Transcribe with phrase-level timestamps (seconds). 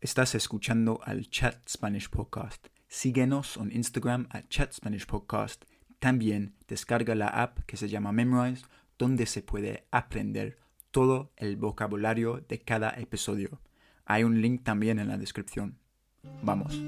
[0.00, 2.66] Estás escuchando al Chat Spanish Podcast.
[2.86, 5.64] Síguenos en Instagram a Chat Spanish Podcast.
[5.98, 8.66] También descarga la app que se llama Memrise,
[8.98, 10.58] donde se puede aprender
[10.90, 13.58] todo el vocabulario de cada episodio.
[14.04, 15.78] Hay un link también en la descripción.
[16.42, 16.78] Vamos.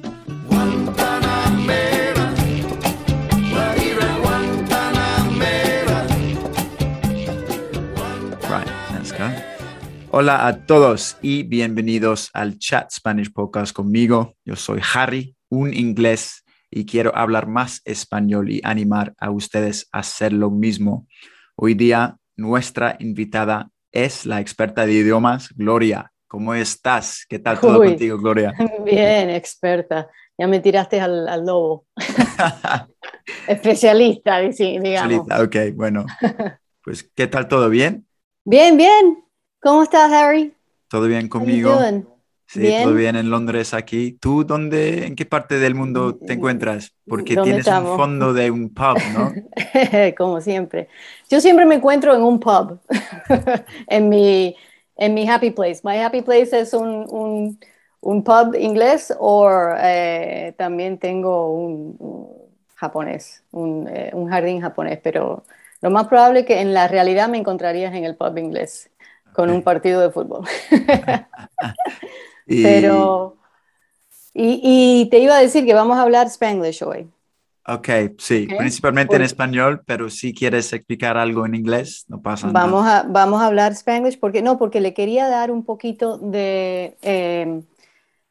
[10.20, 14.34] Hola a todos y bienvenidos al Chat Spanish Podcast conmigo.
[14.44, 20.00] Yo soy Harry, un inglés, y quiero hablar más español y animar a ustedes a
[20.00, 21.06] hacer lo mismo.
[21.54, 26.10] Hoy día nuestra invitada es la experta de idiomas, Gloria.
[26.26, 27.24] ¿Cómo estás?
[27.28, 27.90] ¿Qué tal todo Uy.
[27.90, 28.52] contigo, Gloria?
[28.84, 30.08] Bien, experta.
[30.36, 31.86] Ya me tiraste al, al lobo.
[33.46, 35.00] Especialista, digamos.
[35.00, 36.04] Solita, Ok, bueno.
[36.82, 37.46] Pues, ¿qué tal?
[37.46, 38.06] ¿Todo bien?
[38.44, 39.27] Bien, bien.
[39.60, 40.52] ¿Cómo estás, Harry?
[40.88, 41.94] ¿Todo bien conmigo?
[42.46, 42.74] Sí, Bien.
[42.74, 44.12] todo bien en Londres aquí.
[44.12, 46.94] ¿Tú dónde, en qué parte del mundo te encuentras?
[47.06, 47.86] Porque ¿Dónde tienes un estamos?
[47.86, 49.42] fondo de un pub, ¿no?
[50.16, 50.88] Como siempre.
[51.30, 52.78] Yo siempre me encuentro en un pub,
[53.88, 54.56] en mi,
[54.96, 55.80] en mi happy place.
[55.84, 57.60] My happy place es un, un,
[58.00, 59.48] un pub inglés o
[59.78, 62.28] eh, también tengo un, un
[62.76, 65.44] japonés, un, eh, un jardín japonés, pero
[65.80, 68.90] lo más probable que en la realidad me encontrarías en el pub inglés
[69.38, 70.44] con un partido de fútbol.
[72.46, 73.36] Y- Pero,
[74.34, 77.08] y, y te iba a decir que vamos a hablar Spanglish hoy.
[77.66, 82.54] Ok, sí, principalmente en español, pero si quieres explicar algo en inglés, no pasa nada.
[82.64, 86.96] Vamos a, vamos a hablar Spanglish porque no, porque le quería dar un poquito de,
[87.02, 87.62] eh,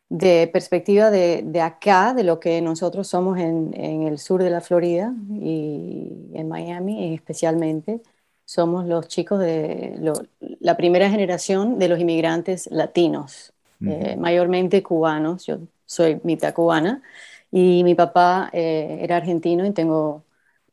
[0.09, 4.49] de perspectiva de, de acá, de lo que nosotros somos en, en el sur de
[4.49, 8.01] la Florida y en Miami especialmente.
[8.47, 10.23] Somos los chicos de lo-
[10.61, 13.91] la primera generación de los inmigrantes latinos, Ujú.
[13.91, 15.45] eh, mayormente cubanos.
[15.47, 17.03] Yo soy mitad cubana
[17.51, 20.23] y mi papá eh, era argentino y tengo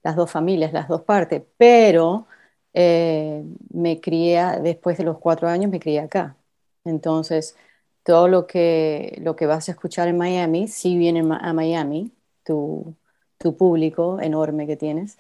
[0.04, 2.26] las dos familias, las dos partes, pero
[2.74, 6.36] eh, me crié, después de los cuatro años, me crié acá.
[6.84, 7.56] Entonces,
[8.04, 12.12] todo lo que, lo que vas a escuchar en Miami, si viene ma- a Miami,
[12.44, 12.94] tu,
[13.38, 15.18] tu público enorme que tienes,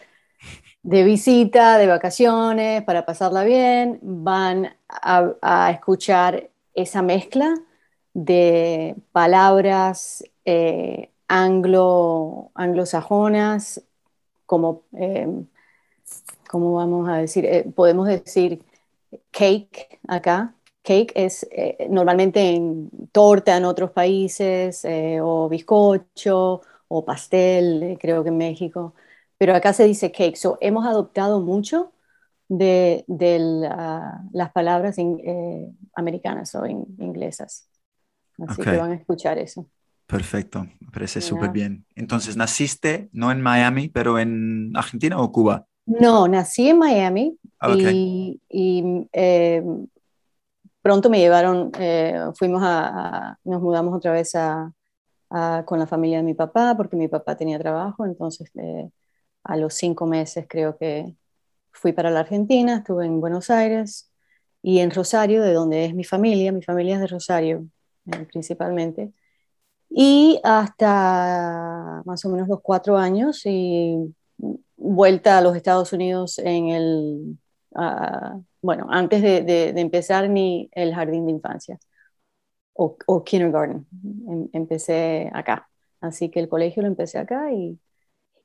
[0.84, 7.54] de visita, de vacaciones, para pasarla bien, van a, escuchar esa mezcla
[8.12, 13.82] de palabras eh, anglo, anglosajonas,
[14.46, 14.82] como,
[16.50, 17.46] ¿cómo vamos a decir?
[17.46, 18.62] Eh, podemos decir
[19.30, 20.54] cake acá.
[20.82, 24.86] Cake es eh, normalmente en torta en otros países,
[25.22, 28.94] o bizcocho, o pastel, creo que en México.
[29.38, 30.36] Pero acá se dice cake.
[30.36, 31.92] So, hemos adoptado mucho
[32.48, 37.68] de, de la- las palabras in- eh, americanas o in- inglesas.
[38.38, 39.68] Así que van a escuchar eso.
[40.06, 41.86] Perfecto, me parece súper bien.
[41.96, 45.66] Entonces, ¿naciste no en Miami, pero en Argentina o Cuba?
[45.86, 47.84] No, nací en Miami Ah, ok.
[47.84, 49.62] y, y, eh,
[50.82, 54.72] pronto me llevaron, eh, fuimos a, a- nos mudamos otra vez a,
[55.30, 58.90] a- con la familia de mi papá porque mi papá tenía trabajo, entonces eh,
[59.44, 61.14] a los cinco meses creo que
[61.72, 64.10] fui para la Argentina, estuve en Buenos Aires
[64.62, 67.66] y en Rosario, de donde es mi familia, mi familia es de Rosario
[68.12, 69.12] eh, principalmente,
[69.90, 74.14] y hasta más o menos los cuatro años y
[74.76, 77.38] vuelta a los Estados Unidos en el,
[78.62, 81.78] bueno, antes de, de- de empezar ni el jardín de infancia
[82.74, 83.86] o, o kindergarten,
[84.28, 85.68] Em- empecé acá.
[86.00, 87.78] Así que el colegio lo empecé acá y,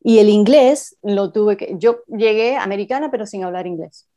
[0.02, 4.08] y el inglés lo tuve que, yo llegué americana pero sin hablar inglés.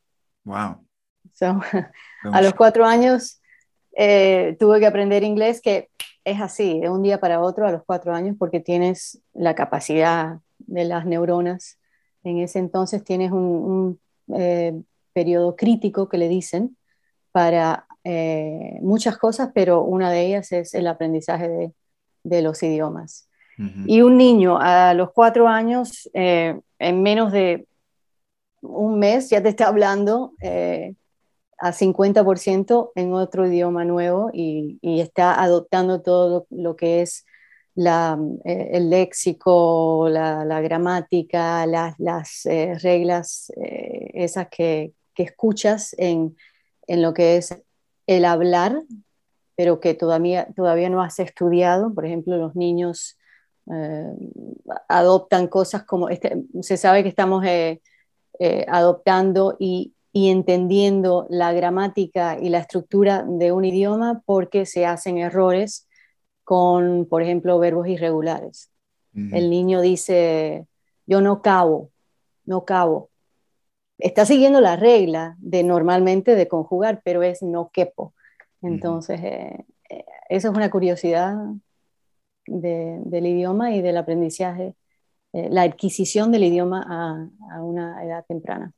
[0.45, 0.87] Wow.
[1.33, 1.61] So,
[2.33, 3.41] a los cuatro años
[3.97, 5.91] eh, tuve que aprender inglés, que
[6.25, 10.39] es así, de un día para otro a los cuatro años, porque tienes la capacidad
[10.59, 11.79] de las neuronas.
[12.25, 13.99] En ese entonces tienes un,
[14.29, 14.81] un, eh,
[15.13, 16.77] periodo crítico que le dicen
[17.33, 21.73] para eh, muchas cosas, pero una de ellas es el aprendizaje de,
[22.23, 23.29] de los idiomas.
[23.87, 27.67] Y un niño a los cuatro años, eh, en menos de
[28.63, 30.95] un mes, ya te está hablando eh,
[31.59, 37.25] a 50% en otro idioma nuevo y, está adoptando todo lo, que es
[37.77, 46.37] eh, el léxico, la, gramática, las, eh, reglas, esas que, que escuchas en,
[46.87, 47.57] en lo que es
[48.07, 48.81] el hablar,
[49.57, 51.95] pero que todavía, todavía no has estudiado.
[51.95, 53.19] Por ejemplo, los niños
[53.71, 54.15] eh,
[54.89, 57.81] adoptan cosas como, este, se sabe que estamos eh,
[58.39, 64.87] eh, adoptando y, y, entendiendo la gramática y la estructura de un idioma porque se
[64.87, 65.89] hacen errores
[66.45, 68.71] con, por ejemplo, verbos irregulares.
[69.15, 70.67] El niño dice,
[71.07, 71.91] yo no cabo,
[72.47, 73.11] no cabo.
[73.99, 78.15] Está siguiendo la regla de normalmente de conjugar, pero es no quepo.
[78.63, 81.37] Entonces, eh, eh, eso es una curiosidad
[82.47, 84.75] del idioma y del aprendizaje,
[85.33, 88.73] eh, la adquisición del idioma a, una edad temprana.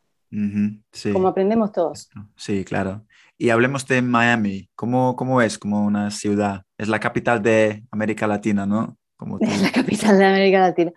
[1.12, 2.08] Como aprendemos todos.
[2.36, 3.04] Sí, claro.
[3.38, 4.68] Y hablemos de Miami.
[4.74, 6.62] ¿Cómo, ¿Cómo es como una ciudad?
[6.76, 8.96] Es la capital de América Latina, ¿no?
[9.40, 10.92] es la capital de América Latina.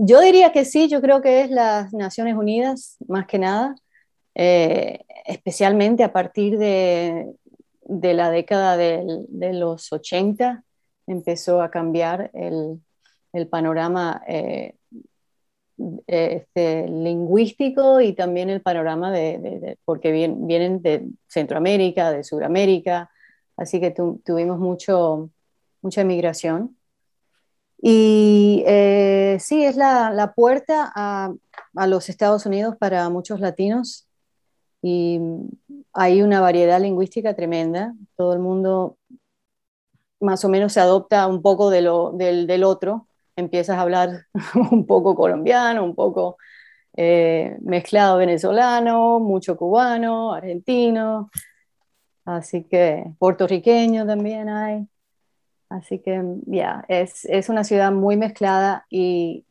[0.00, 3.74] yo diría que sí, yo creo que es las Naciones Unidas, más que nada,
[4.34, 7.32] eh, especialmente a partir de,
[7.82, 10.64] de la década de los 80,
[11.08, 12.80] empezó a cambiar el,
[13.32, 14.74] el panorama eh,
[16.06, 23.10] este, lingüístico y también el panorama de, porque vienen de Centroamérica, de Sudamérica,
[23.56, 25.30] así que tuvimos mucho,
[25.82, 26.76] mucha emigración.
[27.80, 31.32] Y eh, sí, es la, la puerta a,
[31.76, 34.08] a, los Estados Unidos para muchos latinos
[34.82, 35.20] y
[35.92, 37.94] hay una variedad lingüística tremenda.
[38.16, 38.96] Todo el mundo
[40.20, 44.26] más o menos se adopta un poco de lo, del, del otro empiezas a hablar
[44.70, 46.38] un poco colombiano, un poco
[46.96, 51.30] eh, mezclado venezolano, mucho cubano, argentino,
[52.24, 54.88] así que puertorriqueño también hay.
[55.70, 59.44] Así que ya, es, es, una ciudad muy mezclada y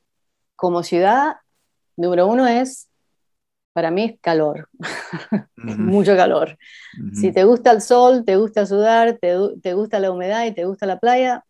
[0.56, 1.38] como ciudad,
[1.96, 2.87] número uno es,
[3.78, 4.70] para mí, calor,
[5.56, 6.58] mucho calor.
[7.14, 10.66] Si te gusta el sol, te gusta sudar, te, te gusta la humedad y te
[10.66, 11.46] gusta la playa,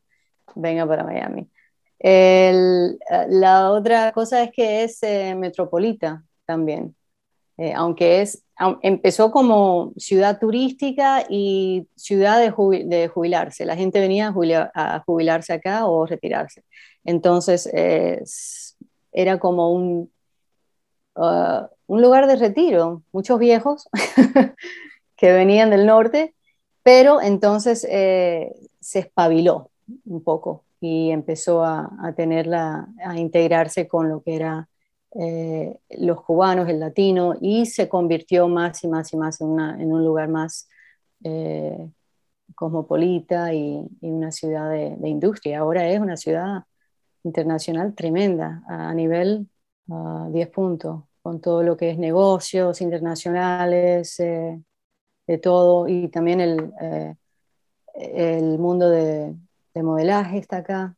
[0.53, 1.49] venga para Miami.
[1.97, 6.97] El, eh, la otra cosa es que es eh, metropolita también,
[7.55, 8.43] eh, aunque es,
[8.81, 13.63] empezó como ciudad turística y ciudad de, jubilarse.
[13.63, 14.33] La gente venía
[14.75, 16.65] a, jubilarse acá o retirarse.
[17.05, 17.71] Entonces
[19.13, 20.11] era como un,
[21.15, 23.89] uh, un lugar de retiro, muchos viejos
[25.15, 26.35] que venían del norte,
[26.83, 29.71] pero entonces se espabiló
[30.05, 34.69] un poco y empezó a, tenerla, a integrarse con lo que era
[35.15, 40.05] eh, los cubanos, el latino, y se convirtió más y más y más en, un
[40.05, 40.69] lugar más
[41.23, 41.89] eh,
[42.55, 45.59] cosmopolita y, una ciudad de, industria.
[45.59, 46.63] Ahora es una ciudad
[47.23, 49.47] internacional tremenda a, nivel
[49.87, 54.61] 10 puntos, con todo lo que es negocios internacionales, eh,
[55.27, 56.71] de todo, y también el,
[57.95, 59.35] el mundo de,
[59.73, 60.95] de modelaje está acá,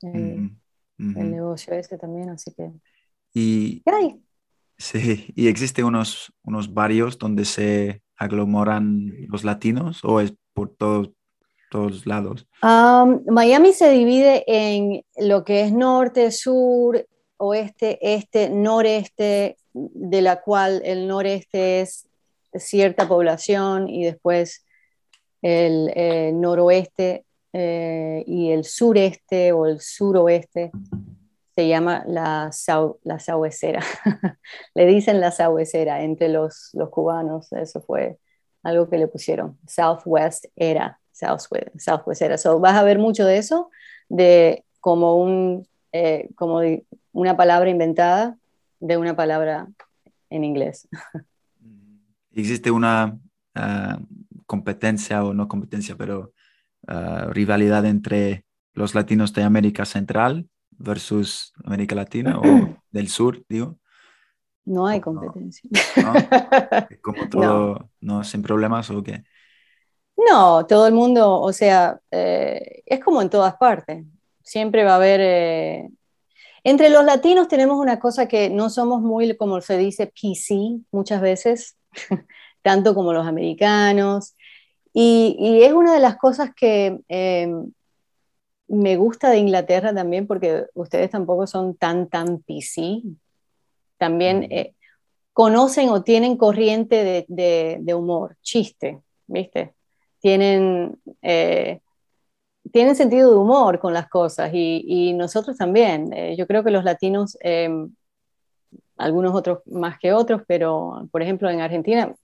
[0.00, 0.50] el,
[0.96, 2.70] negocio ese también, así que...
[3.34, 4.18] Y, hay?
[4.78, 11.10] Sí, y existe unos, unos barrios donde se aglomeran los latinos o es por todos
[11.70, 12.48] todos lados?
[12.62, 17.06] Miami se divide en lo que es norte, sur,
[17.40, 22.06] oeste, este, noreste, de la cual el noreste es
[22.54, 24.66] cierta población y después
[25.42, 30.70] el eh, noroeste eh, y el sureste o el suroeste
[31.54, 32.50] se llama la,
[33.04, 33.82] la saucera.
[34.74, 38.18] le dicen la saucera entre los, los cubanos, eso fue
[38.62, 39.58] algo que le pusieron.
[39.66, 42.38] Southwest era, Southwest, Southwest era.
[42.38, 43.70] So, vas a ver mucho de eso,
[44.08, 46.60] de como, un, eh, como
[47.12, 48.36] una palabra inventada
[48.78, 49.68] de una palabra
[50.30, 50.88] en inglés.
[52.32, 53.18] ¿Existe una
[53.54, 53.98] ah,
[54.46, 56.32] competencia o no competencia, pero
[56.86, 62.42] Ah, rivalidad entre los latinos de América Central versus América Latina o
[62.90, 63.76] del Sur, digo.
[64.64, 65.68] No hay competencia.
[67.02, 68.24] Como todo, no.
[68.24, 69.24] sin problemas o qué?
[70.16, 74.04] No, todo el mundo, o sea, eh, es como en todas partes.
[74.50, 75.20] Siempre va a haber...
[75.22, 75.90] Eh,
[76.64, 81.20] entre los latinos tenemos una cosa que no somos muy, como se dice, PC muchas
[81.20, 81.76] veces,
[82.62, 84.34] tanto como los americanos.
[84.92, 87.48] Y, es una de las cosas que eh,
[88.66, 93.02] me gusta de Inglaterra también, porque ustedes tampoco son tan, tan PC.
[93.98, 94.74] También eh,
[95.32, 99.74] conocen o tienen corriente de, humor, chiste, ¿viste?
[100.18, 101.82] Tienen, eh,
[102.72, 106.10] tienen sentido de humor con las cosas y, y nosotros también.
[106.36, 107.38] yo creo que los latinos,
[108.96, 112.14] algunos otros más que otros, pero por ejemplo en Argentina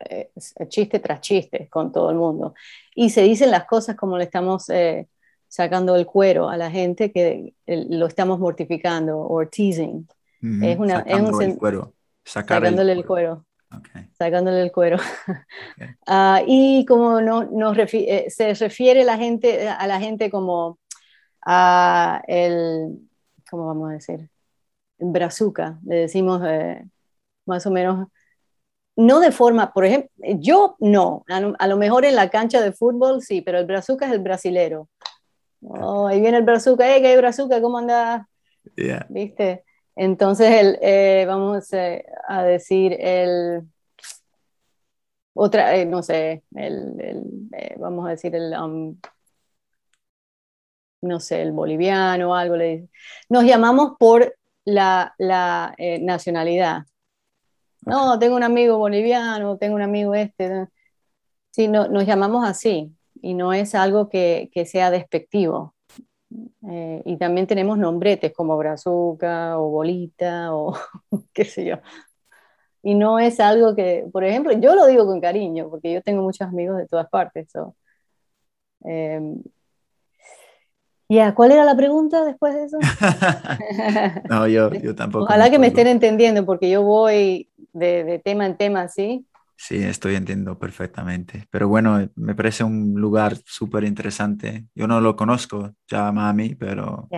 [0.00, 0.30] eh,
[0.68, 2.54] chiste tras chiste con todo el mundo.
[2.94, 5.08] Y se dicen las cosas como le estamos eh,
[5.48, 10.06] sacando el cuero a la gente, que lo estamos mortificando o teasing.
[10.62, 11.94] es una, es un, el cuero.
[12.24, 13.46] sacándole el cuero.
[14.18, 14.98] Sacándole el cuero.
[16.08, 20.78] Ah, y como no, nos eh, se refiere la gente, a la gente como
[21.44, 23.08] a el,
[23.50, 24.30] ¿cómo vamos a decir?
[24.98, 26.84] Brazuca, le decimos eh,
[27.44, 28.08] más o menos,
[28.96, 33.20] no de forma, por ejemplo, yo no, a, lo mejor en la cancha de fútbol
[33.20, 34.88] sí, pero el brazuca es el brasilero.
[35.60, 37.60] Oh, ahí viene el brazuca, hey, ¿qué hay brazuca?
[37.60, 38.26] ¿Cómo andas?
[39.08, 39.65] ¿Viste?
[39.96, 43.62] Entonces, el, eh, vamos eh, a decir el
[45.38, 47.22] otra, no sé, el,
[47.78, 48.96] vamos a decir el, um,
[51.02, 52.56] no sé, el boliviano o algo.
[52.56, 52.88] Le
[53.28, 56.86] Nos llamamos por la, la eh, nacionalidad.
[57.82, 60.68] No, tengo un amigo boliviano, tengo un amigo este.
[61.50, 65.75] Sí, no, nos llamamos así y no es algo que, que sea despectivo.
[66.68, 70.76] Eh, y también tenemos nombretes como brazuca o bolita o
[71.32, 71.76] qué sé yo.
[72.82, 76.22] Y no es algo que, por ejemplo, yo lo digo con cariño porque yo tengo
[76.22, 77.48] muchos amigos de todas partes.
[78.84, 79.42] Em,
[81.08, 82.78] ya, ¿cuál era la pregunta después de eso?
[84.28, 85.24] no, yo, yo tampoco.
[85.24, 89.26] Ojalá que me estén entendiendo porque yo voy de, de tema en tema, ¿sí?
[89.56, 91.46] Sí, estoy entendiendo perfectamente.
[91.50, 94.66] Pero bueno, me parece un lugar súper interesante.
[94.74, 97.08] Yo no lo conozco ya Miami, pero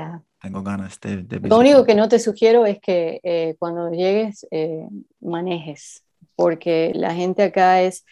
[0.40, 1.49] tengo ganas de, visitar.
[1.49, 4.87] Lo único que no te sugiero es que eh, cuando llegues eh,
[5.21, 6.04] manejes,
[6.37, 8.04] porque la gente acá es,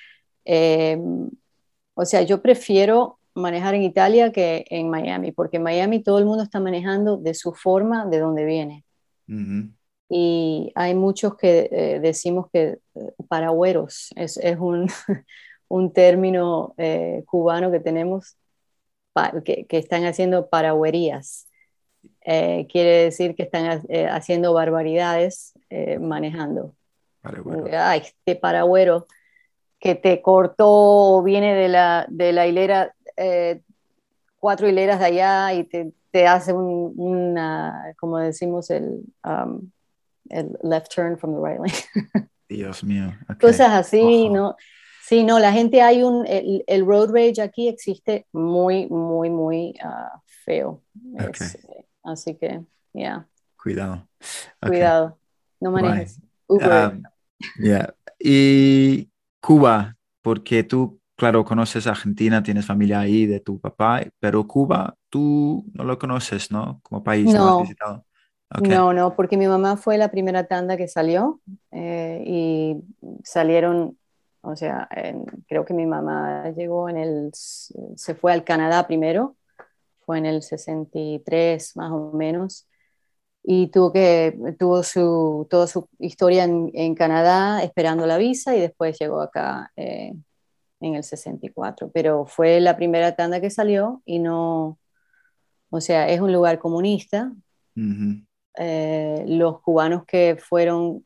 [0.45, 0.99] eh,
[1.95, 6.25] o sea, yo prefiero manejar en Italia que en Miami, porque en Miami todo el
[6.25, 8.85] mundo está manejando de su forma, de donde viene.
[10.09, 14.89] Y hay muchos que eh, decimos que eh, paragüeros es, es un,
[15.69, 18.37] un, término eh, cubano que tenemos
[19.45, 21.49] que, que, están haciendo paragüerías.
[22.23, 25.55] quiere decir que están haciendo barbaridades
[25.99, 26.75] manejando.
[27.73, 29.07] Ay, este paragüero
[29.81, 33.63] que te cortó viene de la, de la hilera eh,
[34.39, 39.71] cuatro hileras de allá y te, te hace un, una, como decimos, el, um,
[40.31, 42.29] el, left turn from the right lane.
[42.49, 43.13] Dios mío.
[43.41, 44.57] Cosas así, ¿no?
[45.03, 49.75] Sí, no, la gente hay un, el, el, road rage aquí existe muy, muy, muy
[49.85, 50.83] uh, feo.
[52.03, 52.61] así que,
[52.93, 53.27] ya.
[53.63, 54.07] Cuidado.
[54.61, 55.19] Cuidado,
[55.61, 56.21] no manejes.
[56.49, 57.03] Um,
[58.19, 64.95] y Cuba, porque tú claro, conoces Argentina, tienes familia ahí de tu papá, pero Cuba
[65.09, 66.81] tú no lo conoces, ¿no?
[66.83, 68.05] Como país, no, visitado.
[68.63, 71.41] No, no, porque mi mamá fue la primera tanda que salió
[71.73, 72.77] eh, y
[73.25, 73.99] salieron,
[74.41, 74.89] o sea,
[75.49, 79.37] creo que mi mamá llegó en el, se fue al Canadá primero,
[80.01, 82.69] fue en el 63 más o menos,
[83.43, 88.99] y tuvo, que, tuvo su, toda su historia en, Canadá esperando la visa y después
[88.99, 90.15] llegó acá eh,
[90.81, 94.79] en el 64, pero fue la primera tanda que salió y no,
[95.71, 97.33] o sea, es un lugar comunista.
[98.59, 101.05] Eh, los cubanos que fueron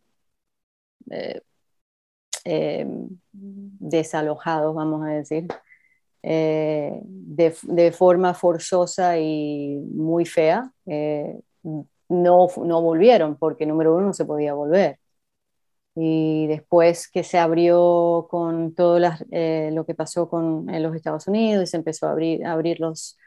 [1.11, 1.41] eh,
[2.45, 2.87] eh,
[3.33, 5.49] desalojados, vamos a decir,
[6.23, 10.73] de, forma forzosa y muy fea,
[12.09, 14.99] no, no volvieron, porque número uno no se podía volver.
[15.95, 21.65] Y después que se abrió con todo lo que pasó con, en los Estados Unidos
[21.65, 23.19] y se empezó a abrir, a abrir los,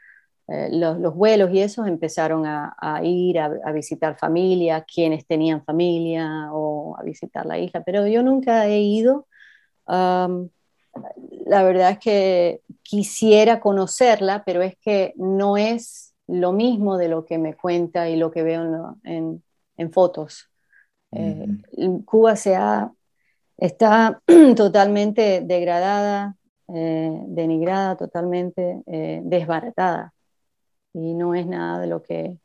[0.46, 5.26] eh, los, los, vuelos y eso, empezaron a, a ir a, a, visitar familia, quienes
[5.26, 9.26] tenían familia o a visitar la isla, pero yo nunca he ido.
[9.86, 17.24] la verdad es que quisiera conocerla, pero es que no es lo mismo de lo
[17.24, 19.42] que me cuenta y lo que veo en, en,
[19.78, 20.50] en fotos.
[21.12, 21.46] Eh,
[22.04, 22.56] Cuba se
[23.56, 24.20] está
[24.56, 26.36] totalmente degradada,
[26.68, 28.82] eh, denigrada, totalmente
[29.22, 30.13] desbaratada.
[30.94, 32.38] Y no es nada de lo que...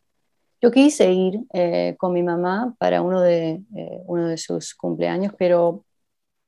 [0.61, 1.45] Yo quise ir
[1.97, 3.61] con mi mamá para uno de,
[4.07, 5.85] uno de sus cumpleaños, pero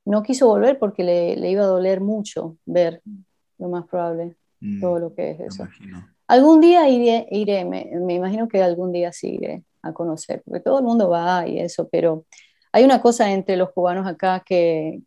[0.04, 3.02] no quiso volver porque le, le, iba a doler mucho ver,
[3.58, 5.66] lo más probable, mm, todo lo que es eso.
[6.26, 10.60] Algún día iré, iré me, me, imagino que algún día sí iré a conocer, porque
[10.60, 12.24] todo el mundo va y eso, pero
[12.72, 15.02] hay una cosa entre los cubanos acá que,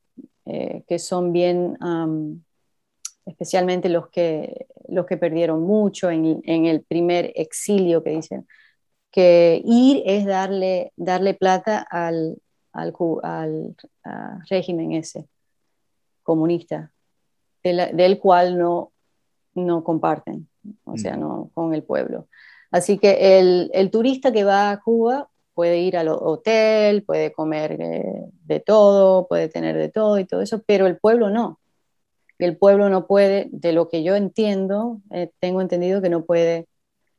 [0.45, 1.77] eh, que son bien,
[3.25, 8.47] especialmente los que, los que perdieron mucho en, en, el primer exilio, que dicen,
[9.11, 12.37] que ir es darle, darle plata al,
[12.73, 13.75] al, al
[14.49, 15.27] régimen ese
[16.23, 16.91] comunista,
[17.63, 18.91] del, del cual no,
[19.55, 20.47] no comparten,
[20.83, 22.27] o sea, no con el pueblo.
[22.71, 28.03] Así que el, turista que va a Cuba puede ir al hotel, puede comer eh,
[28.43, 31.59] de todo, puede tener de todo y todo eso, pero el pueblo no.
[32.37, 36.67] El pueblo no puede, de lo que yo entiendo, eh, tengo entendido que no puede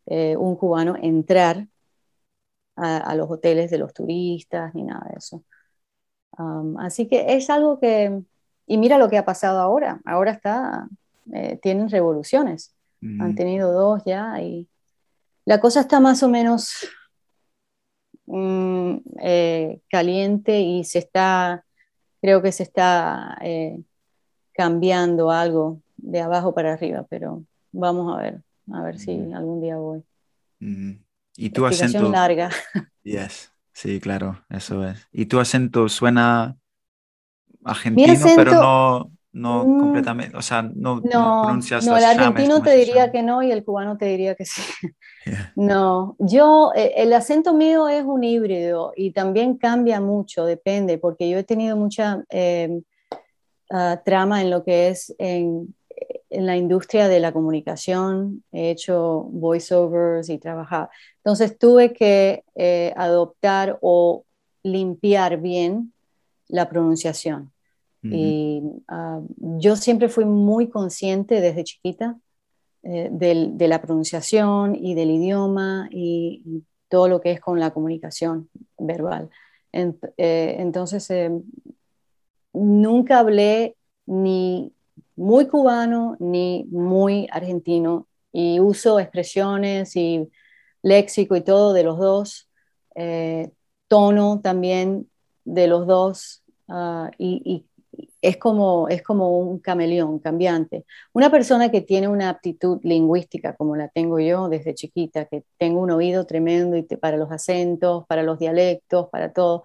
[0.06, 1.66] eh, un cubano entrar
[2.76, 5.42] a, los hoteles de los turistas ni nada de eso.
[6.36, 8.20] Um, así que es algo que,
[8.66, 10.86] y mira lo que ha pasado ahora, ahora está,
[11.62, 12.74] tienen revoluciones,
[13.18, 14.68] han tenido dos ya y
[15.46, 16.88] la cosa está más o menos
[18.26, 21.64] mm, eh, caliente y se está,
[22.20, 23.80] creo que se está eh,
[24.56, 28.40] cambiando algo de abajo para arriba, pero vamos a ver,
[28.72, 30.02] a ver si algún día voy.
[31.36, 32.50] Y tu acento larga.
[33.02, 35.06] Yes, sí, claro, eso es.
[35.12, 36.56] Y tu acento suena
[37.64, 42.74] argentino, pero no, no mm, completamente, o sea, no, no pronuncias No, el argentino te
[42.74, 44.62] diría que no y el cubano te diría que sí.
[45.56, 51.28] No, yo, eh, el acento mío es un híbrido y también cambia mucho, depende, porque
[51.28, 52.82] yo he tenido mucha em,
[53.70, 55.74] ah, trama en lo que es en,
[56.30, 60.88] en, la industria de la comunicación, he hecho voiceovers y trabajado.
[61.18, 64.24] Entonces tuve que eh, adoptar o
[64.62, 65.92] limpiar bien
[66.48, 67.52] la pronunciación.
[68.08, 72.16] Y ah, yo siempre fui muy consciente desde chiquita
[72.84, 78.48] eh, de la pronunciación y del idioma y, todo lo que es con la comunicación
[78.78, 79.28] verbal.
[79.72, 81.32] Eh, entonces, eh,
[82.56, 84.72] nunca hablé ni
[85.16, 90.28] muy cubano ni muy argentino y uso expresiones y
[90.82, 92.48] léxico y todo de los dos,
[93.88, 95.10] tono también
[95.44, 97.66] de los dos ah, y,
[98.20, 100.84] es como, es como un cameleón cambiante.
[101.12, 105.80] Una persona que tiene una aptitud lingüística como la tengo yo desde chiquita, que tengo
[105.80, 109.62] un oído tremendo y para los acentos, para los dialectos, para todo,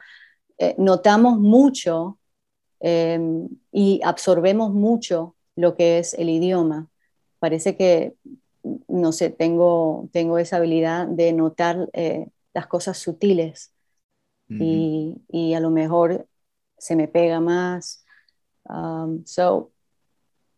[0.58, 2.20] eh, notamos mucho
[2.82, 6.90] em, y absorbemos mucho lo que es el idioma.
[7.40, 8.16] Parece que,
[8.88, 13.74] no sé, tengo, tengo esa habilidad de notar eh, las cosas sutiles.
[14.50, 16.28] Y, y a lo mejor
[16.78, 18.04] se me pega más.
[18.66, 19.72] Um, so,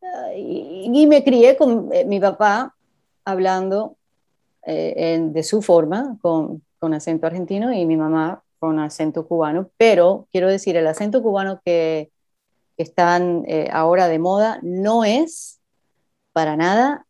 [0.02, 2.76] uh, y, me crié con eh, mi papá
[3.24, 3.98] hablando
[4.66, 10.28] eh, de su forma, con, con, acento argentino, y mi mamá con acento cubano, pero
[10.32, 12.13] quiero decir, el acento cubano que,
[12.76, 15.62] que están eh, ahora de moda no es
[16.32, 17.06] para nada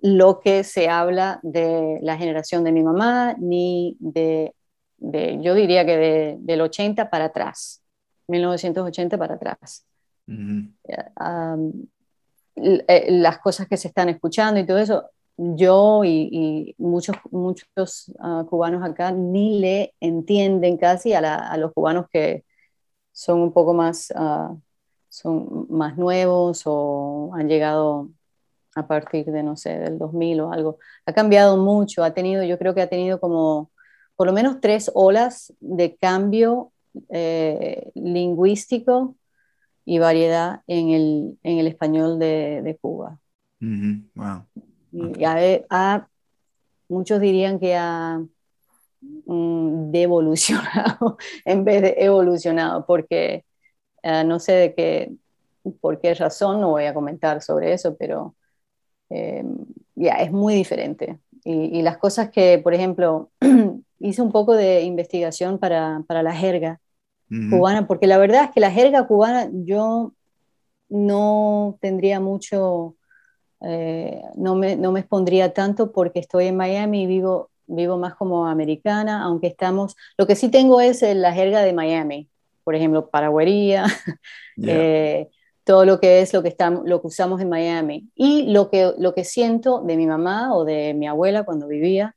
[0.00, 4.54] lo que se habla de la generación de mi mamá, ni de,
[4.98, 7.82] de yo diría que de, del 80 para atrás,
[8.28, 9.84] 1980 para atrás.
[12.56, 18.44] Eh, las cosas que se están escuchando y todo eso, yo y, muchos, muchos ah,
[18.48, 22.44] cubanos acá ni le entienden casi a, los cubanos que
[23.12, 24.54] son un poco más, ah,
[25.08, 28.08] son más nuevos o han llegado
[28.74, 30.78] a partir de, no sé, del 2000 o algo.
[31.06, 33.70] Ha cambiado mucho, ha tenido, yo creo que ha tenido como
[34.16, 36.72] por lo menos tres olas de cambio
[37.08, 39.16] eh, lingüístico
[39.84, 43.18] y variedad en el, en el español de, de Cuba.
[43.60, 44.44] wow.
[44.92, 46.08] Y ha,
[46.88, 48.20] muchos dirían que ha
[49.00, 53.44] mm, devolucionado en vez de evolucionado, porque
[54.02, 55.12] eh, no sé de qué,
[55.80, 58.34] por qué razón, no voy a comentar sobre eso, pero
[59.10, 59.44] eh,
[59.94, 61.18] ya es muy diferente.
[61.44, 63.30] Y, y, las cosas que, por ejemplo,
[64.00, 66.80] hice un poco de investigación para, para la jerga
[67.50, 70.14] cubana, porque la verdad es que la jerga cubana yo
[70.88, 72.96] no tendría mucho,
[73.60, 78.14] eh, no, me, no, me, expondría tanto porque estoy en Miami y vivo, vivo más
[78.14, 82.30] como americana, aunque estamos, lo que sí tengo es la jerga de Miami,
[82.68, 83.86] por ejemplo, paragüería,
[84.62, 85.30] eh,
[85.64, 88.92] todo lo que es lo que, estamos, lo que usamos en Miami y lo que,
[88.98, 92.14] lo que siento de mi mamá o de mi abuela cuando vivía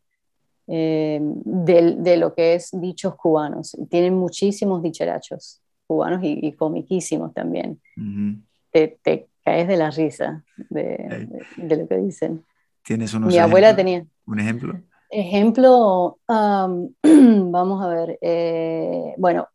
[0.67, 3.77] eh, de, lo que es dichos cubanos.
[3.89, 7.79] Tienen muchísimos dicharachos cubanos y, comiquísimos también.
[8.73, 12.43] te, caes de la risa de, lo que dicen.
[12.83, 14.05] ¿Tienes unos Mi abuela tenía.
[14.25, 14.81] ¿Un ejemplo?
[15.09, 18.19] Ejemplo, vamos a ver.
[18.19, 19.47] Eh, bueno,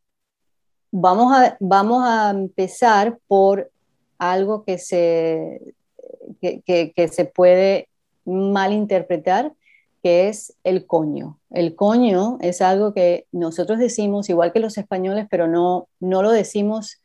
[0.99, 3.71] vamos a, vamos a empezar por
[4.19, 5.75] algo que se,
[6.41, 6.63] que,
[6.95, 7.89] que se puede
[8.25, 9.53] malinterpretar
[10.03, 11.41] que es el coño.
[11.51, 16.31] El coño es algo que nosotros decimos, igual que los españoles, pero no, no lo
[16.31, 17.01] decimos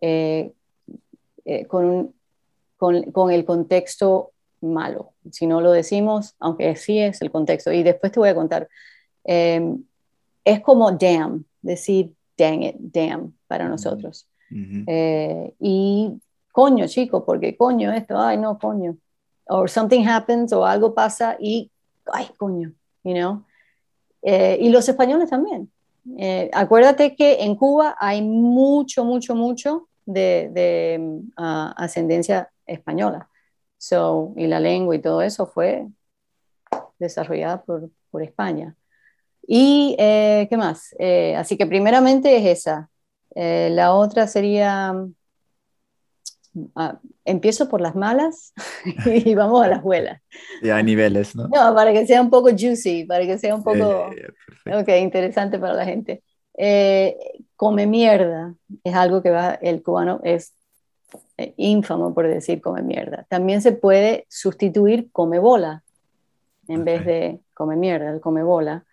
[0.00, 0.52] eh,
[1.44, 2.14] eh, con,
[2.76, 4.30] con, el contexto
[4.60, 7.72] malo, sino lo decimos, aunque sí es el contexto.
[7.72, 8.68] Y después te voy a contar.
[9.24, 9.82] Em,
[10.44, 14.28] es como damn, decir dang it, damn para nosotros.
[14.86, 16.20] Eh, y
[16.52, 18.96] coño, chico, porque coño esto, ay, no, coño.
[19.46, 21.70] O something happens o algo pasa y,
[22.12, 23.44] ay, coño, you know.
[24.22, 25.70] Eh, y los españoles también.
[26.18, 33.28] Eh, acuérdate que en Cuba hay mucho, mucho, mucho de, de ah, ascendencia española.
[33.78, 35.88] So, y la lengua y todo eso fue
[36.98, 38.76] desarrollada por, por España.
[39.46, 40.94] ¿Y eh, qué más?
[40.98, 42.88] Eh, así que primeramente es esa.
[43.34, 44.94] Eh, la otra sería,
[46.76, 48.52] ah, empiezo por las malas
[49.06, 50.22] y vamos a las buenas.
[50.62, 51.48] Ya, hay niveles, ¿no?
[51.48, 54.10] No, para que sea un poco juicy, para que sea un poco
[54.72, 56.22] okay, interesante para la gente.
[57.56, 60.54] come mierda es algo que va, el cubano es
[61.56, 63.26] ínfamo por decir come mierda.
[63.28, 65.82] También se puede sustituir come bola
[66.68, 68.84] en vez de come mierda, el come bola.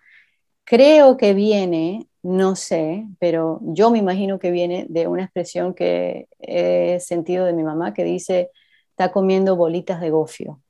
[0.72, 6.30] Creo que viene, no sé, pero yo me imagino que viene de una expresión que
[6.40, 8.52] he sentido de mi mamá que dice,
[8.92, 10.62] está comiendo bolitas de gofio.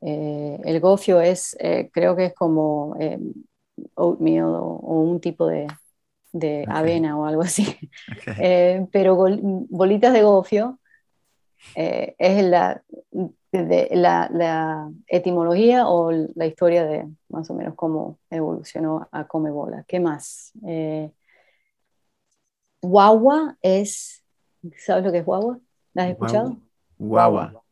[0.00, 3.20] Eh, el gofio es, eh, creo que es como eh,
[3.94, 5.68] oatmeal o, un tipo de,
[6.66, 7.78] avena o algo así.
[8.90, 10.80] pero bolitas de gofio
[11.76, 12.82] es la,
[13.52, 19.84] la, etimología o la historia de más o menos cómo evolucionó a come bola.
[19.86, 20.52] ¿Qué más?
[20.66, 21.10] Eh,
[22.82, 24.24] guagua es,
[24.76, 25.58] ¿sabes lo que es guagua?
[25.94, 26.58] ¿La has escuchado?
[26.98, 27.62] Guagua.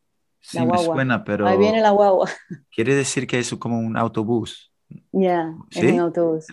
[0.40, 1.46] Sí, me suena, pero...
[1.46, 2.30] Ahí viene la guagua.
[2.70, 4.72] Quiere decir que es como un autobús.
[5.12, 6.46] Ya, es un autobús.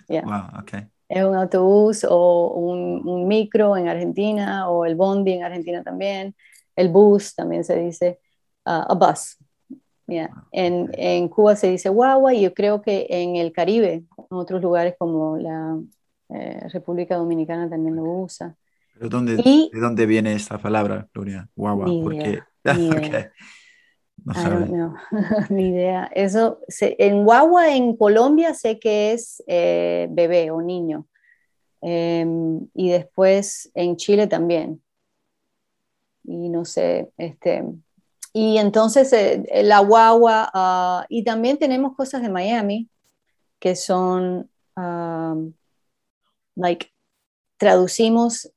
[1.08, 6.34] Es un autobús o un, un, micro en Argentina o el bondi en Argentina también.
[6.74, 8.18] El bus también se dice
[8.64, 9.36] a bus.
[10.06, 10.30] Yeah.
[10.52, 14.60] En, en, Cuba se dice guagua y yo creo que en el Caribe, en otros
[14.60, 15.78] lugares como la
[16.28, 18.54] eh, República Dominicana también lo usa.
[18.92, 21.48] ¿Pero dónde, ¿De dónde viene esta palabra, Gloria?
[21.56, 21.86] Guagua.
[21.86, 23.32] Ni idea, Ni idea.
[24.24, 24.94] No
[25.50, 26.10] ni idea.
[26.14, 31.06] Eso, en guagua en Colombia sé que es eh, bebé o niño.
[31.80, 34.82] Em, y después en Chile también.
[36.22, 37.64] Y no sé, este,
[38.36, 42.90] y entonces eh, la guagua, ah, y también tenemos cosas de Miami
[43.60, 45.54] que son, um,
[46.56, 46.92] like,
[47.56, 48.50] traducimos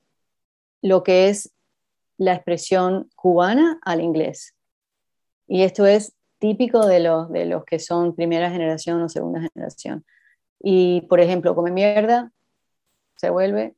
[0.82, 1.54] lo que es
[2.18, 4.56] la expresión cubana al inglés.
[5.48, 10.04] Y esto es típico de los, de los que son primera generación o segunda generación.
[10.60, 12.32] Y, por ejemplo, come mierda,
[13.16, 13.76] se vuelve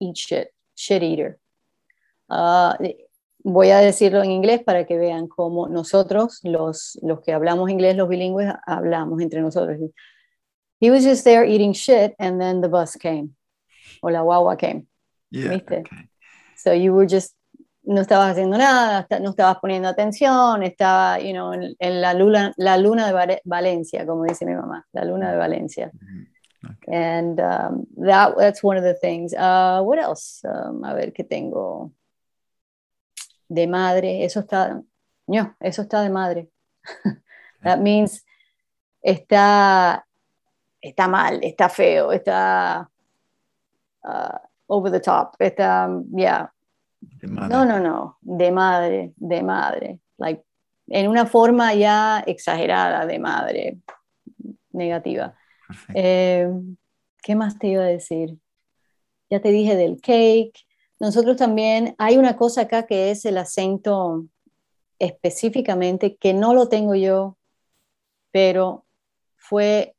[0.00, 1.38] eat shit, shit eater.
[2.30, 2.72] Uh,
[3.44, 7.96] voy a decirlo en inglés para que vean cómo nosotros, los, los que hablamos inglés,
[7.96, 9.78] los bilingües, hablamos entre nosotros.
[10.80, 13.34] He was just there eating shit and then the bus came.
[14.02, 14.86] O la guagua came.
[15.30, 15.84] ¿Viste?
[16.56, 17.34] So you were just,
[17.84, 22.76] no estabas haciendo nada, no estabas poniendo atención, estaba, you know, en, la, luna, la
[22.76, 25.90] luna de Valencia, como dice mi mamá, la luna de Valencia.
[25.94, 26.38] Mm-hmm.
[26.92, 29.32] And um, that, that's one of the things.
[29.32, 30.42] Uh, what else?
[30.44, 31.92] Um, a ver qué tengo
[33.48, 34.80] de madre, eso está,
[35.26, 36.48] no, eso está de madre.
[37.62, 38.24] That means
[39.02, 40.06] está,
[40.80, 42.88] está mal, está feo, está
[44.04, 46.52] uh, over the top, está, ya.
[47.22, 50.00] No, no, no, de madre, de madre.
[50.18, 50.44] Like,
[50.88, 53.78] en una forma ya exagerada de madre,
[54.72, 55.34] negativa.
[55.94, 56.48] Eh,
[57.22, 58.38] ¿Qué más te iba a decir?
[59.28, 60.66] Ya te dije del cake,
[61.00, 64.26] nosotros también, hay una cosa acá que es el acento
[64.98, 67.36] específicamente, que no lo tengo yo,
[68.32, 68.84] pero
[69.36, 69.94] fue,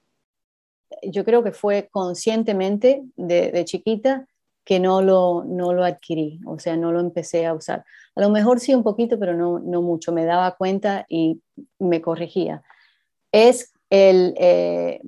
[1.04, 4.28] yo creo que fue conscientemente de, chiquita
[4.66, 7.86] que no lo, no lo adquirí, o sea, no lo empecé a usar.
[8.16, 11.42] A lo mejor sí un poquito, pero no, no mucho, me daba cuenta y
[11.80, 12.62] me corregía.
[13.32, 15.02] Es el eh,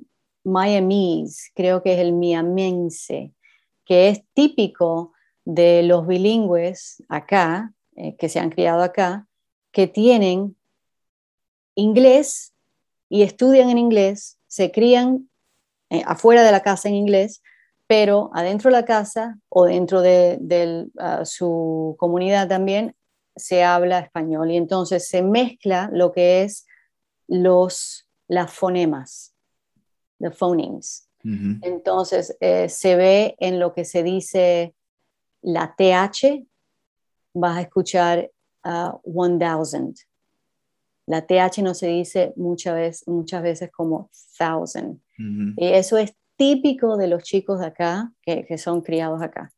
[1.54, 3.32] creo que es el miamense,
[3.84, 5.12] que es típico
[5.44, 9.26] de los bilingües acá, eh, que se han criado acá,
[9.70, 10.56] que tienen
[11.74, 12.54] inglés
[13.08, 15.28] y estudian en inglés, se crían
[15.90, 17.42] eh, afuera de la casa en inglés,
[17.86, 22.94] pero adentro de la casa o dentro de, ah, su comunidad también
[23.36, 26.66] se habla español y entonces se mezcla lo que es
[27.28, 29.34] los, las fonemas,
[30.18, 31.08] los phonemes.
[31.24, 34.74] Entonces eh, se ve en lo que se dice
[35.42, 36.46] la TH,
[37.34, 38.30] vas a escuchar
[38.64, 39.94] uh, 1000.
[41.06, 45.00] La TH no se dice muchas veces, muchas veces como thousand.
[45.56, 49.52] Y eso es típico de los chicos de acá, que, que son criados acá.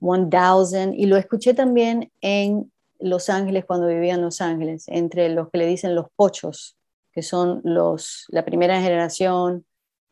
[0.00, 5.28] One thousand, y lo escuché también en Los Ángeles cuando vivía en Los Ángeles, entre
[5.28, 6.76] los que le dicen los pochos,
[7.12, 9.64] que son los, la primera generación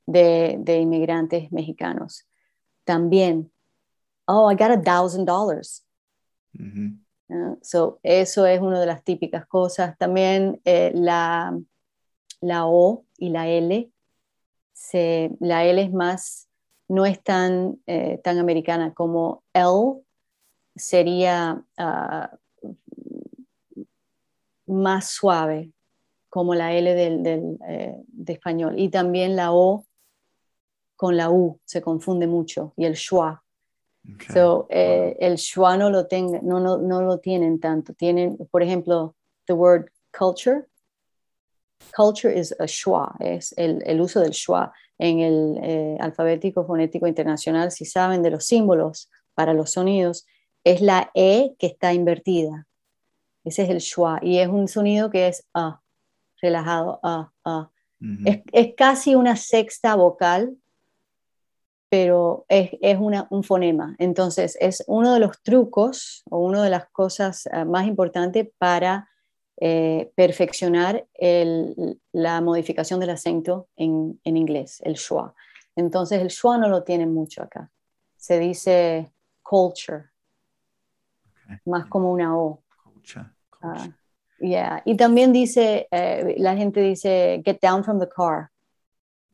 [0.07, 2.27] de, de inmigrantes mexicanos.
[2.85, 3.53] También,
[4.27, 5.85] oh, I got a thousand dollars.
[7.63, 9.97] so, eso es una de las típicas cosas.
[9.99, 11.57] También eh, la,
[12.41, 13.91] la O y la L.
[14.73, 16.49] Se, la L es más,
[16.89, 20.03] no es tan, eh, tan americana como L
[20.75, 22.31] sería ah,
[24.67, 25.73] más suave,
[26.29, 28.79] como la L del, eh, de español.
[28.79, 29.85] Y también la O
[30.97, 33.43] con la U se confunde mucho y el schwa.
[34.33, 37.93] So, eh, el schwa no lo, tenga, no, no, no lo tienen tanto.
[37.95, 39.15] Tienen, por ejemplo,
[39.47, 40.67] the word culture
[41.93, 44.73] Culture is a schwa, es el, el uso del schwa.
[44.99, 50.27] En el eh, alfabético fonético internacional, si saben de los símbolos para los sonidos,
[50.63, 52.67] es la E que está invertida.
[53.45, 54.21] Ese es el schwa.
[54.23, 55.81] Y es un sonido que es A,
[56.43, 57.71] relajado, A, A.
[58.27, 60.55] es, es, casi una sexta vocal,
[61.91, 63.97] pero es, es una, un fonema.
[63.99, 69.11] Entonces, es uno de los trucos o una de las cosas uh, más importantes para
[69.63, 71.07] eh, perfeccionar
[72.13, 75.35] la modificación del acento en, inglés, el schwa.
[75.77, 77.71] Entonces el schwa no lo tienen mucho acá.
[78.17, 80.05] Se dice culture,
[81.67, 82.63] más como una O.
[82.83, 83.27] Culture.
[83.61, 83.87] Ah,
[84.87, 88.51] y también dice, eh, la gente dice, get down from the car.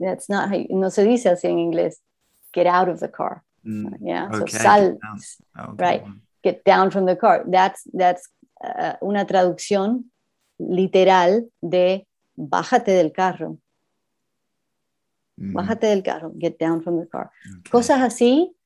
[0.01, 2.03] That's not no se dice así en inglés.
[2.57, 3.45] Get out of the car.
[3.67, 4.97] Mm, yeah, so sal,
[5.77, 6.03] right?
[6.43, 7.45] Get down from the car.
[7.47, 8.31] That's that's
[8.65, 10.05] uh, una traducción
[10.59, 13.59] literal de bájate del carro.
[15.39, 15.53] Mm.
[15.53, 17.31] Bájate del carro, get down from the car.
[17.71, 18.57] Cosas así,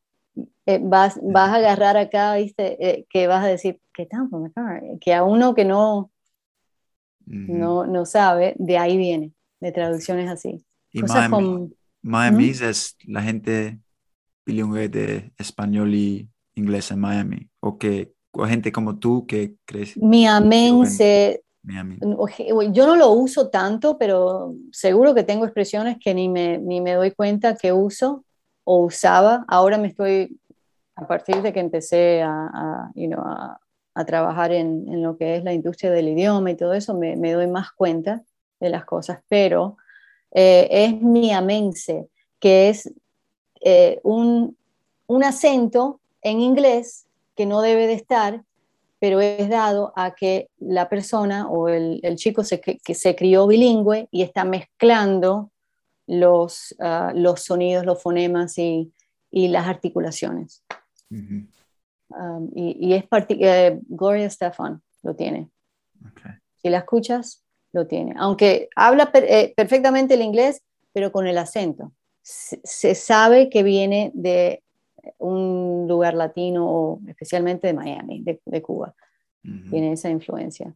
[0.66, 2.76] eh, vas, vas a agarrar acá, ¿viste?
[2.78, 4.80] Eh, que vas a decir, get down from the car.
[5.00, 6.12] Que a uno que no,
[7.26, 10.64] no, no sabe, de ahí viene, de traducciones así.
[10.92, 11.00] Y
[12.02, 13.78] Miami, Miami es la gente
[14.46, 19.96] bilingüe de español y inglés en Miami, o que o gente como tú que crees.
[19.96, 26.80] Miamense, yo no lo uso tanto, pero seguro que tengo expresiones que ni me, ni
[26.80, 28.24] me doy cuenta que uso
[28.64, 29.44] o usaba.
[29.48, 30.38] Ahora me estoy,
[30.96, 33.60] a partir de que empecé a, a, you know, a,
[33.94, 37.16] a trabajar en, en, lo que es la industria del idioma y todo eso, me,
[37.16, 38.22] me doy más cuenta
[38.60, 39.20] de las cosas.
[39.28, 39.76] Pero
[40.32, 42.92] eh, es mi amense, que es
[43.60, 44.56] eh, un,
[45.06, 48.44] un acento en inglés que no debe de estar
[49.00, 54.08] pero es dado a que la persona o el, chico se, que se crió bilingüe
[54.12, 55.50] y está mezclando
[56.06, 58.92] los, ah, los sonidos, los fonemas y,
[59.32, 60.62] las articulaciones.
[61.08, 65.48] Um, y, es eh, Gloria Stefan lo tiene.
[66.60, 68.14] Si la escuchas, lo tiene.
[68.16, 71.92] Aunque habla eh, perfectamente el inglés, pero con el acento.
[72.22, 74.62] se sabe que viene de
[75.18, 78.94] un lugar latino, especialmente de Miami, de, Cuba.
[79.42, 80.74] Tiene esa influencia.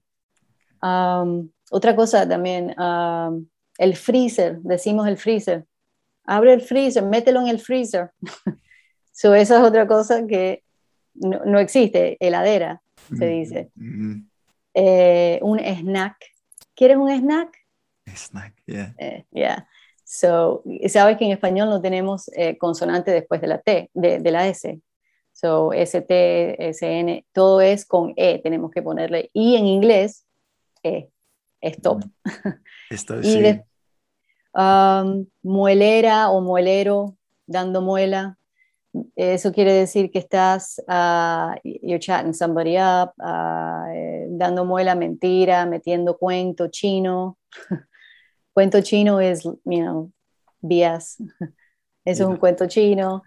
[0.80, 2.74] otra cosa también,
[3.78, 5.66] el freezer, decimos el freezer.
[6.26, 8.10] Abre el freezer, mételo en el freezer.
[9.12, 10.62] so, esa es otra cosa que
[11.14, 12.82] no, existe, heladera,
[13.16, 13.70] se dice.
[14.74, 16.16] Eh, un snack.
[16.74, 17.56] ¿Quieres un snack?
[18.06, 18.94] Snack, yeah.
[18.98, 19.68] Eh, yeah.
[20.04, 24.30] So, sabes que en español no tenemos eh, consonante después de la T, de, de,
[24.30, 24.80] la S.
[25.32, 29.30] So, ST, SN, todo es con E, tenemos que ponerle.
[29.32, 30.26] Y en inglés,
[30.82, 31.08] E,
[31.62, 32.04] stop.
[32.90, 33.60] Esto sí.
[34.54, 38.38] um, muelera o muelero, dando muela.
[39.16, 46.16] Eso quiere decir que estás, uh, you're chatting somebody up, uh, dando muela, mentira, metiendo
[46.16, 47.36] cuento chino.
[48.54, 50.12] cuento chino es, you know,
[50.60, 51.18] BS.
[51.18, 51.24] Eso
[52.04, 53.22] es un cuento chino.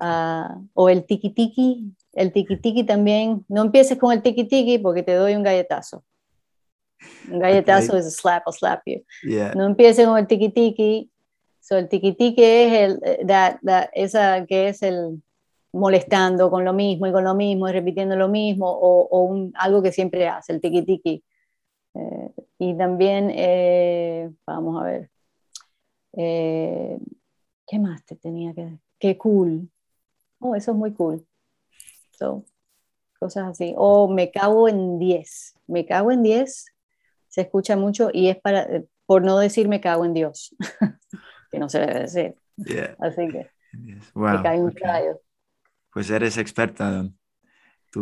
[0.00, 1.94] Ah, o el tiki tiki.
[2.14, 3.44] El tiki tiki también.
[3.48, 6.04] No empieces con el tiki tiki porque te doy un galletazo.
[7.30, 9.02] Un galletazo es a slap, I'll slap you.
[9.54, 11.11] No empieces con el tiki tiki.
[11.62, 15.22] So, el tiki es el, eh, that, that, esa que es el
[15.72, 19.52] molestando con lo mismo y con lo mismo y repitiendo lo mismo o, o un,
[19.56, 21.24] algo que siempre hace, el tiki.
[21.94, 25.10] Eh, y también, eh, vamos a ver,
[26.14, 26.98] eh,
[27.66, 28.78] ¿qué más te tenía que?
[28.98, 29.70] Qué cool.
[30.40, 31.24] Oh, eso es muy cool.
[32.10, 32.44] So,
[33.18, 33.74] cosas así.
[33.76, 35.54] O me cago en 10.
[35.66, 36.72] Me cago en 10
[37.32, 38.68] se escucha mucho y es para,
[39.06, 40.54] por no decir me cago en Dios,
[41.52, 42.34] que no se debe decir.
[42.56, 42.96] Yeah.
[42.98, 44.14] Así que Yes.
[44.14, 44.42] me Wow.
[44.42, 44.82] cae un okay.
[44.82, 45.20] rayo.
[45.92, 47.04] Pues eres experta.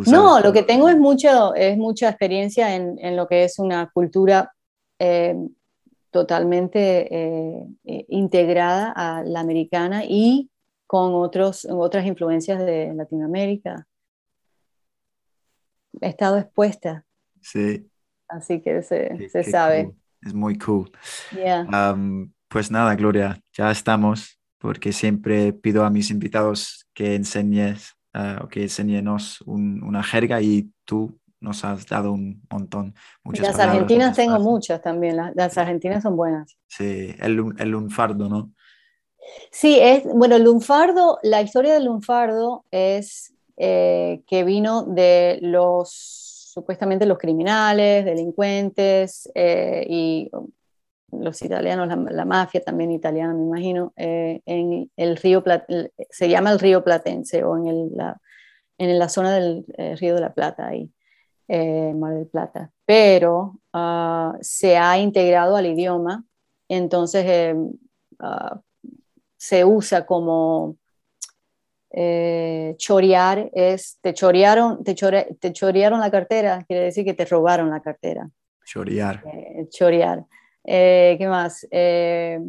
[0.07, 3.89] No, lo que tengo es mucho, es mucha experiencia en, en lo que es una
[3.93, 4.53] cultura
[4.99, 5.35] eh,
[6.11, 10.49] totalmente eh, eh, integrada a la americana y
[10.87, 13.85] con otros, otras influencias de Latinoamérica.
[16.01, 17.05] He estado expuesta,
[17.41, 17.89] Sí.
[18.29, 19.85] así que se, qué- se qué sabe.
[19.85, 19.95] cool.
[20.23, 20.91] Es muy cool.
[21.35, 21.65] Yeah.
[21.71, 28.41] Am, pues nada, Gloria, ya estamos, porque siempre pido a mis invitados que enseñes ah,
[28.43, 33.57] o que enseñenos un- una jerga y tú nos has dado un montón, muchas Las
[33.57, 36.57] palabras, argentinas muchas tengo muchas también, las, las argentinas son buenas.
[36.67, 38.53] Sí, el, el lunfardo, ¿no?
[39.51, 45.91] Sí, es, bueno, el lunfardo, la historia del lunfardo es eh, que vino de los,
[46.53, 50.29] supuestamente los criminales, delincuentes eh, y
[51.11, 55.65] los italianos, la, la mafia también italiana, me imagino, eh, en el río, Plat-
[56.09, 58.19] se llama el río Platense o en, el, la,
[58.77, 60.91] en la zona del eh, río de la Plata, ahí,
[61.47, 62.71] eh, Mar del Plata.
[62.85, 66.23] Pero ah, se ha integrado al idioma,
[66.69, 67.55] entonces
[68.19, 68.61] ah,
[69.37, 70.77] se usa como
[72.77, 77.69] chorear, es te chorearon, te, chore- te chorearon la cartera, quiere decir que te robaron
[77.69, 78.29] la cartera,
[78.65, 79.21] Chorear.
[79.69, 80.25] chorear.
[80.63, 81.67] Eh, ¿Qué más?
[81.71, 82.39] Eh,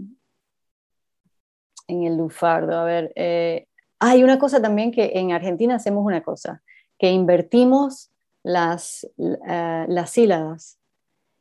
[1.89, 3.13] en el lufardo, a ver.
[3.17, 3.67] eh,
[3.99, 6.63] hay una cosa también que en Argentina hacemos una cosa,
[6.99, 8.11] que invertimos
[8.43, 10.79] las, las sílabas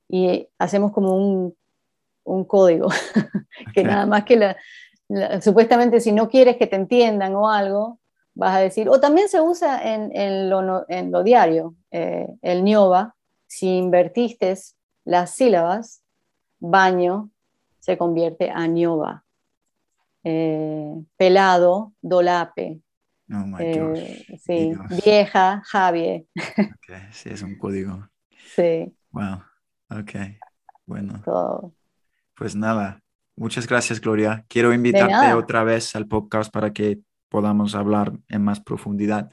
[0.08, 1.56] y hacemos como un,
[2.24, 2.90] un código,
[3.74, 4.58] que nada más que la,
[5.42, 8.00] supuestamente si no quieres que te entiendan o algo,
[8.36, 13.16] vas a decir, o también se usa en, en lo, en lo diario, el ñoba,
[13.48, 14.56] si invertiste
[15.04, 16.01] las sílabas,
[16.62, 17.30] baño
[17.80, 19.26] se convierte a ñoba.
[20.24, 22.80] Eh, pelado, dolape.
[23.34, 24.40] Oh my Eh, gosh.
[24.40, 24.70] sí.
[24.70, 25.04] Dios.
[25.04, 26.26] Vieja, Javier.
[26.38, 28.08] Ok, sí, es un código.
[28.56, 29.42] Sí, Wow.
[29.90, 30.12] Ok.
[30.86, 31.22] Bueno,
[32.36, 33.02] pues nada.
[33.38, 34.44] Muchas gracias, Gloria.
[34.50, 39.32] Quiero invitarte otra vez al podcast para que podamos hablar en más profundidad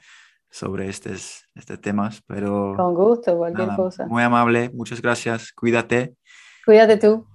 [0.49, 4.05] sobre estos, estos temas, pero Con gusto, cualquier nada, cosa.
[4.07, 4.69] muy amable.
[4.73, 5.51] Muchas gracias.
[5.51, 6.15] Cuídate.
[6.69, 7.25] Cuídate tú.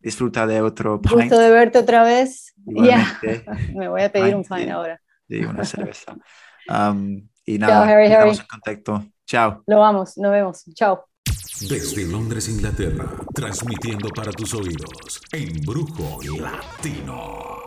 [0.00, 1.14] Disfruta de otro pint.
[1.14, 2.52] Gusto de verte otra vez.
[2.66, 3.72] Ya, Igualmente.
[3.78, 4.70] me voy a pedir un Pint, fine sí.
[4.70, 5.00] ahora.
[5.28, 6.16] Sí, una cerveza.
[6.68, 8.38] Um, y Chao, nada, Harry, estamos Harry.
[8.38, 9.04] en contacto.
[9.26, 9.62] Chao.
[9.66, 10.64] Lo vamos, nos vemos.
[10.74, 11.04] Chao.
[11.68, 17.58] Desde Londres, Inglaterra, transmitiendo para tus oídos, Embrujo Latino.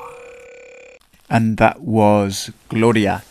[1.29, 3.23] And that was Gloria.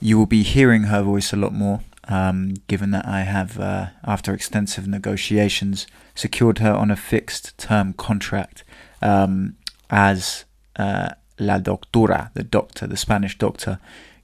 [0.00, 3.86] You will be hearing her voice a lot more, um, given that I have, uh,
[4.04, 8.64] after extensive negotiations, secured her on a fixed term contract
[9.02, 9.56] um,
[9.90, 10.44] as
[10.76, 13.78] uh, La Doctora, the doctor, the Spanish doctor,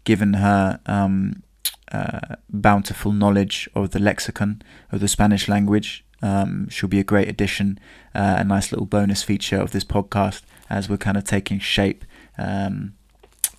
[0.05, 1.43] given her um,
[1.93, 4.63] uh, bountiful knowledge of the lexicon
[4.93, 6.05] of the Spanish language.
[6.23, 7.81] Um, she'll be a great addition,
[8.15, 12.05] uh, a nice little bonus feature of this podcast as we're kind of taking shape.
[12.39, 12.95] Um,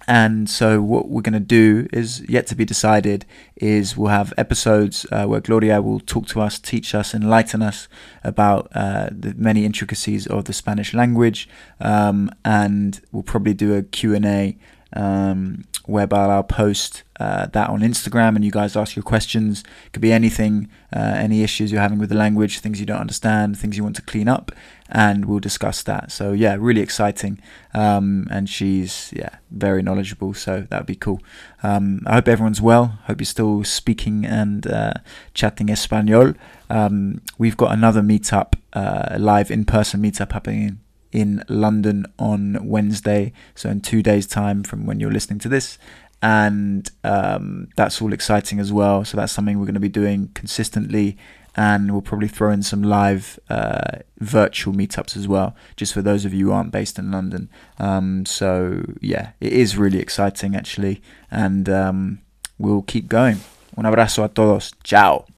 [0.07, 4.33] and so what we're going to do is yet to be decided is we'll have
[4.37, 7.87] episodes uh, where Gloria will talk to us teach us enlighten us
[8.23, 11.47] about uh, the many intricacies of the Spanish language.
[11.79, 14.57] Um, and we'll probably do a Q&A
[14.93, 19.63] um, whereby I'll post uh, that on Instagram and you guys ask your questions.
[19.85, 22.99] It could be anything uh, any issues you're having with the language things you don't
[22.99, 24.51] understand things you want to clean up
[24.91, 26.11] and we'll discuss that.
[26.11, 27.41] So yeah really exciting.
[27.73, 31.21] Um, and she's yeah very knowledgeable so that would be cool.
[31.63, 32.99] Um, I hope everyone's well.
[33.05, 34.93] Hope you're still speaking and uh,
[35.33, 36.33] chatting Espanol.
[36.69, 40.79] Um, we've got another meetup uh, live in-person meetup happening
[41.11, 43.33] in London on Wednesday.
[43.55, 45.77] So in two days time from when you're listening to this.
[46.23, 49.03] And um, that's all exciting as well.
[49.03, 51.17] So that's something we're going to be doing consistently
[51.55, 56.25] and we'll probably throw in some live uh, virtual meetups as well, just for those
[56.25, 57.49] of you who aren't based in London.
[57.79, 62.19] Um, so yeah, it is really exciting actually, and um,
[62.57, 63.39] we'll keep going.
[63.77, 64.73] Un abrazo a todos.
[64.83, 65.25] Ciao.